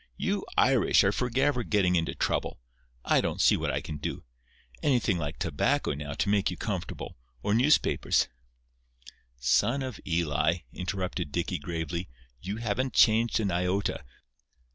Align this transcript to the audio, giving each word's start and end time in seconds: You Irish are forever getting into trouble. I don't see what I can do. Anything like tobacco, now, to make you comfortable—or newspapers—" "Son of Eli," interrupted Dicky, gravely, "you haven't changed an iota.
You 0.17 0.43
Irish 0.57 1.03
are 1.03 1.11
forever 1.11 1.61
getting 1.61 1.95
into 1.95 2.15
trouble. 2.15 2.59
I 3.05 3.21
don't 3.21 3.39
see 3.39 3.55
what 3.55 3.69
I 3.69 3.81
can 3.81 3.97
do. 3.97 4.23
Anything 4.81 5.19
like 5.19 5.37
tobacco, 5.37 5.93
now, 5.93 6.13
to 6.13 6.27
make 6.27 6.49
you 6.49 6.57
comfortable—or 6.57 7.53
newspapers—" 7.53 8.27
"Son 9.37 9.83
of 9.83 9.99
Eli," 10.07 10.61
interrupted 10.73 11.31
Dicky, 11.31 11.59
gravely, 11.59 12.09
"you 12.41 12.57
haven't 12.57 12.95
changed 12.95 13.39
an 13.39 13.51
iota. 13.51 14.03